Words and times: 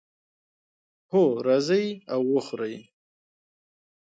هو، 1.11 1.23
راځئ 1.47 1.87
او 2.13 2.21
وخورئ 2.33 2.75